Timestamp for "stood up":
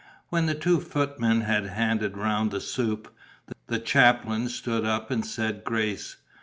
4.49-5.11